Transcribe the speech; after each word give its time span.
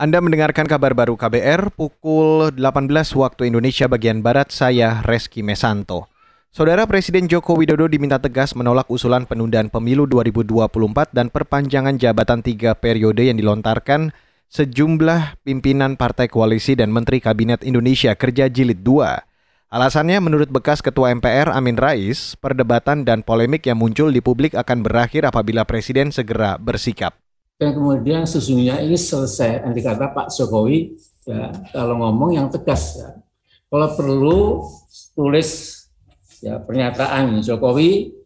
Anda 0.00 0.16
mendengarkan 0.24 0.64
kabar 0.64 0.96
baru 0.96 1.12
KBR 1.12 1.76
pukul 1.76 2.56
18 2.56 2.88
waktu 3.20 3.52
Indonesia 3.52 3.84
bagian 3.84 4.24
Barat, 4.24 4.48
saya 4.48 5.04
Reski 5.04 5.44
Mesanto. 5.44 6.08
Saudara 6.48 6.88
Presiden 6.88 7.28
Joko 7.28 7.52
Widodo 7.52 7.84
diminta 7.84 8.16
tegas 8.16 8.56
menolak 8.56 8.88
usulan 8.88 9.28
penundaan 9.28 9.68
pemilu 9.68 10.08
2024 10.08 11.12
dan 11.12 11.28
perpanjangan 11.28 12.00
jabatan 12.00 12.40
tiga 12.40 12.72
periode 12.72 13.28
yang 13.28 13.36
dilontarkan 13.36 14.16
sejumlah 14.48 15.36
pimpinan 15.44 16.00
partai 16.00 16.32
koalisi 16.32 16.72
dan 16.72 16.88
Menteri 16.96 17.20
Kabinet 17.20 17.60
Indonesia 17.60 18.16
Kerja 18.16 18.48
Jilid 18.48 18.80
2. 18.80 19.68
Alasannya 19.68 20.16
menurut 20.24 20.48
bekas 20.48 20.80
Ketua 20.80 21.12
MPR 21.12 21.52
Amin 21.52 21.76
Rais, 21.76 22.40
perdebatan 22.40 23.04
dan 23.04 23.20
polemik 23.20 23.68
yang 23.68 23.76
muncul 23.76 24.08
di 24.08 24.24
publik 24.24 24.56
akan 24.56 24.80
berakhir 24.80 25.28
apabila 25.28 25.68
Presiden 25.68 26.08
segera 26.08 26.56
bersikap 26.56 27.20
dan 27.60 27.76
kemudian 27.76 28.24
sesungguhnya 28.24 28.80
ini 28.80 28.96
selesai 28.96 29.68
nanti 29.68 29.84
kata 29.84 30.16
Pak 30.16 30.32
Jokowi 30.32 30.96
ya 31.28 31.52
kalau 31.76 32.00
ngomong 32.00 32.32
yang 32.32 32.48
tegas 32.48 32.96
ya. 32.96 33.20
kalau 33.68 33.92
perlu 33.92 34.64
tulis 35.12 35.76
ya 36.40 36.56
pernyataan 36.56 37.44
Jokowi 37.44 38.16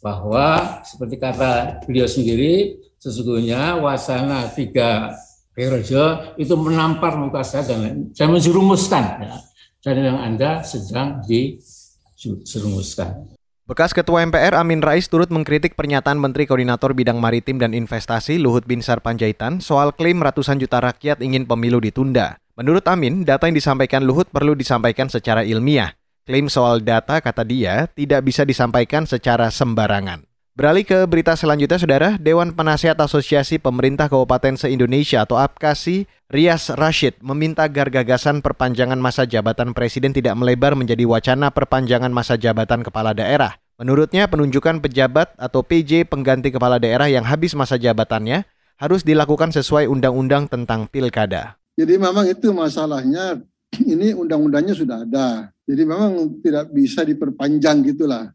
bahwa 0.00 0.80
seperti 0.80 1.20
kata 1.20 1.84
beliau 1.84 2.08
sendiri 2.08 2.80
sesungguhnya 2.96 3.76
wacana 3.84 4.48
tiga 4.48 5.12
periode 5.52 6.40
itu 6.40 6.56
menampar 6.56 7.20
muka 7.20 7.44
saya 7.44 7.68
dan 7.68 8.08
saya 8.16 8.32
menjerumuskan 8.32 9.04
ya, 9.20 9.36
dan 9.84 9.96
yang 10.00 10.20
anda 10.20 10.64
sedang 10.64 11.20
dijerumuskan. 11.28 13.39
Bekas 13.70 13.94
Ketua 13.94 14.26
MPR 14.26 14.58
Amin 14.58 14.82
Rais 14.82 15.06
turut 15.06 15.30
mengkritik 15.30 15.78
pernyataan 15.78 16.18
Menteri 16.18 16.42
Koordinator 16.42 16.90
Bidang 16.90 17.22
Maritim 17.22 17.62
dan 17.62 17.70
Investasi 17.70 18.42
Luhut 18.42 18.66
Binsar 18.66 18.98
Panjaitan 18.98 19.62
soal 19.62 19.94
klaim 19.94 20.18
ratusan 20.18 20.58
juta 20.58 20.82
rakyat 20.82 21.22
ingin 21.22 21.46
pemilu 21.46 21.78
ditunda. 21.78 22.42
Menurut 22.58 22.82
Amin, 22.90 23.22
data 23.22 23.46
yang 23.46 23.54
disampaikan 23.54 24.02
Luhut 24.02 24.26
perlu 24.26 24.58
disampaikan 24.58 25.06
secara 25.06 25.46
ilmiah. 25.46 25.94
Klaim 26.26 26.50
soal 26.50 26.82
data, 26.82 27.22
kata 27.22 27.46
dia, 27.46 27.86
tidak 27.94 28.26
bisa 28.26 28.42
disampaikan 28.42 29.06
secara 29.06 29.54
sembarangan. 29.54 30.29
Beralih 30.60 30.84
ke 30.84 31.08
berita 31.08 31.32
selanjutnya, 31.32 31.80
Saudara. 31.80 32.08
Dewan 32.20 32.52
Penasihat 32.52 32.92
Asosiasi 33.00 33.56
Pemerintah 33.56 34.12
Kabupaten 34.12 34.60
se-Indonesia 34.60 35.24
atau 35.24 35.40
APKASI, 35.40 36.04
Rias 36.28 36.68
Rashid, 36.76 37.16
meminta 37.24 37.64
agar 37.64 37.88
gagasan 37.88 38.44
perpanjangan 38.44 39.00
masa 39.00 39.24
jabatan 39.24 39.72
Presiden 39.72 40.12
tidak 40.12 40.36
melebar 40.36 40.76
menjadi 40.76 41.08
wacana 41.08 41.48
perpanjangan 41.48 42.12
masa 42.12 42.36
jabatan 42.36 42.84
kepala 42.84 43.16
daerah. 43.16 43.56
Menurutnya, 43.80 44.28
penunjukan 44.28 44.84
pejabat 44.84 45.32
atau 45.40 45.64
PJ 45.64 46.04
pengganti 46.04 46.52
kepala 46.52 46.76
daerah 46.76 47.08
yang 47.08 47.24
habis 47.24 47.56
masa 47.56 47.80
jabatannya 47.80 48.44
harus 48.76 49.00
dilakukan 49.00 49.56
sesuai 49.56 49.88
undang-undang 49.88 50.44
tentang 50.44 50.84
pilkada. 50.92 51.56
Jadi 51.80 51.96
memang 51.96 52.28
itu 52.28 52.52
masalahnya, 52.52 53.40
ini 53.96 54.12
undang-undangnya 54.12 54.76
sudah 54.76 55.08
ada. 55.08 55.48
Jadi 55.64 55.88
memang 55.88 56.36
tidak 56.44 56.68
bisa 56.68 57.00
diperpanjang 57.00 57.80
gitulah. 57.96 58.28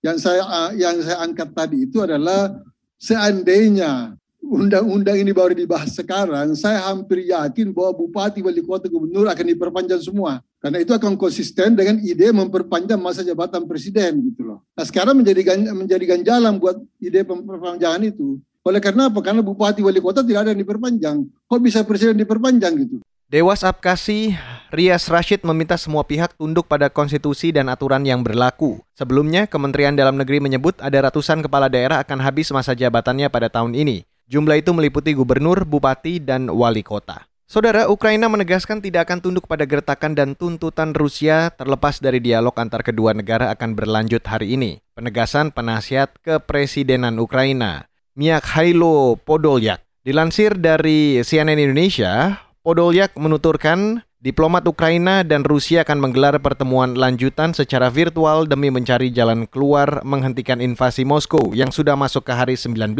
Yang 0.00 0.16
saya 0.24 0.72
yang 0.76 0.96
saya 1.04 1.18
angkat 1.20 1.52
tadi 1.52 1.84
itu 1.84 2.00
adalah 2.00 2.56
seandainya 2.96 4.16
undang-undang 4.40 5.20
ini 5.20 5.30
baru 5.30 5.52
dibahas 5.52 5.92
sekarang, 5.92 6.56
saya 6.56 6.80
hampir 6.88 7.28
yakin 7.28 7.70
bahwa 7.70 7.92
bupati, 8.02 8.40
wali 8.40 8.64
kota, 8.64 8.88
gubernur 8.88 9.28
akan 9.28 9.46
diperpanjang 9.52 10.00
semua. 10.00 10.40
Karena 10.60 10.80
itu 10.80 10.92
akan 10.92 11.16
konsisten 11.16 11.72
dengan 11.72 11.96
ide 12.04 12.28
memperpanjang 12.32 13.00
masa 13.00 13.24
jabatan 13.24 13.64
presiden 13.64 14.20
gitu 14.28 14.44
loh. 14.44 14.60
Nah 14.76 14.84
sekarang 14.84 15.16
menjadi 15.16 15.56
menjadi 15.72 16.04
ganjalan 16.16 16.60
buat 16.60 16.76
ide 17.00 17.24
perpanjangan 17.24 18.04
itu. 18.04 18.36
Oleh 18.60 18.76
karena 18.76 19.08
apa? 19.08 19.24
Karena 19.24 19.40
bupati, 19.40 19.80
wali 19.80 20.04
kota 20.04 20.20
tidak 20.20 20.44
ada 20.44 20.50
yang 20.52 20.60
diperpanjang. 20.60 21.16
Kok 21.48 21.60
bisa 21.64 21.80
presiden 21.80 22.20
diperpanjang 22.20 22.76
gitu? 22.76 23.00
Dewas 23.24 23.64
Apkasi 23.64 24.36
Rias 24.70 25.10
Rashid 25.10 25.42
meminta 25.42 25.74
semua 25.74 26.06
pihak 26.06 26.38
tunduk 26.38 26.70
pada 26.70 26.86
konstitusi 26.86 27.50
dan 27.50 27.66
aturan 27.66 28.06
yang 28.06 28.22
berlaku. 28.22 28.78
Sebelumnya, 28.94 29.50
Kementerian 29.50 29.98
Dalam 29.98 30.14
Negeri 30.14 30.38
menyebut 30.38 30.78
ada 30.78 31.10
ratusan 31.10 31.42
kepala 31.42 31.66
daerah 31.66 31.98
akan 31.98 32.22
habis 32.22 32.54
masa 32.54 32.78
jabatannya 32.78 33.26
pada 33.34 33.50
tahun 33.50 33.74
ini. 33.74 34.06
Jumlah 34.30 34.62
itu 34.62 34.70
meliputi 34.70 35.10
gubernur, 35.18 35.66
bupati, 35.66 36.22
dan 36.22 36.46
wali 36.46 36.86
kota. 36.86 37.26
Saudara, 37.50 37.90
Ukraina 37.90 38.30
menegaskan 38.30 38.78
tidak 38.78 39.10
akan 39.10 39.18
tunduk 39.18 39.50
pada 39.50 39.66
gertakan 39.66 40.14
dan 40.14 40.38
tuntutan 40.38 40.94
Rusia 40.94 41.50
terlepas 41.50 41.98
dari 41.98 42.22
dialog 42.22 42.54
antar 42.54 42.86
kedua 42.86 43.10
negara 43.10 43.50
akan 43.50 43.74
berlanjut 43.74 44.22
hari 44.22 44.54
ini. 44.54 44.78
Penegasan 44.94 45.50
penasihat 45.50 46.14
kepresidenan 46.22 47.18
Ukraina, 47.18 47.90
Myakhailo 48.14 49.18
Podolyak. 49.18 49.82
Dilansir 50.06 50.62
dari 50.62 51.18
CNN 51.26 51.58
Indonesia, 51.58 52.38
Podolyak 52.62 53.18
menuturkan 53.18 54.06
diplomat 54.20 54.68
Ukraina 54.68 55.24
dan 55.24 55.42
Rusia 55.48 55.80
akan 55.80 55.96
menggelar 55.96 56.36
pertemuan 56.44 56.92
lanjutan 56.92 57.56
secara 57.56 57.88
virtual 57.88 58.44
demi 58.44 58.68
mencari 58.68 59.08
jalan 59.08 59.48
keluar 59.48 60.04
menghentikan 60.04 60.60
invasi 60.60 61.08
Moskow 61.08 61.56
yang 61.56 61.72
sudah 61.72 61.96
masuk 61.96 62.28
ke 62.28 62.32
hari 62.36 62.54
19. 62.54 62.94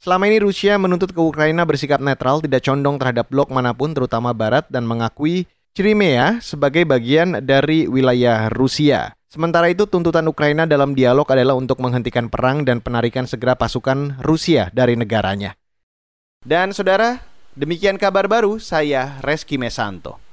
Selama 0.00 0.24
ini 0.28 0.40
Rusia 0.40 0.80
menuntut 0.80 1.12
ke 1.12 1.20
Ukraina 1.20 1.64
bersikap 1.68 2.00
netral, 2.00 2.40
tidak 2.40 2.64
condong 2.64 2.96
terhadap 2.96 3.28
blok 3.28 3.52
mana 3.52 3.76
pun 3.76 3.92
terutama 3.92 4.32
Barat 4.32 4.64
dan 4.72 4.88
mengakui 4.88 5.44
Crimea 5.76 6.40
sebagai 6.40 6.88
bagian 6.88 7.44
dari 7.44 7.84
wilayah 7.84 8.48
Rusia. 8.52 9.12
Sementara 9.30 9.70
itu 9.70 9.86
tuntutan 9.86 10.26
Ukraina 10.26 10.66
dalam 10.66 10.96
dialog 10.96 11.28
adalah 11.30 11.54
untuk 11.54 11.78
menghentikan 11.78 12.26
perang 12.26 12.66
dan 12.66 12.82
penarikan 12.82 13.28
segera 13.30 13.54
pasukan 13.54 14.18
Rusia 14.24 14.72
dari 14.74 14.98
negaranya. 14.98 15.54
Dan 16.42 16.72
saudara, 16.74 17.22
demikian 17.54 18.00
kabar 18.00 18.26
baru 18.26 18.58
saya 18.58 19.20
Reski 19.22 19.60
Mesanto. 19.60 20.29